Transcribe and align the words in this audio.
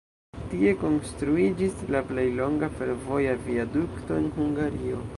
Tie 0.53 0.71
konstruiĝis 0.83 1.77
la 1.97 2.03
plej 2.13 2.25
longa 2.41 2.73
fervoja 2.81 3.39
viadukto 3.47 4.23
en 4.25 4.31
Hungario. 4.41 5.09